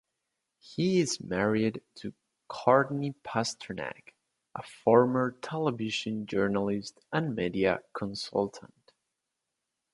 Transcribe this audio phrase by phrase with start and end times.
[0.57, 2.15] He is married to
[2.49, 4.15] Cortney Pasternak,
[4.55, 8.93] a former television journalist and media consultant.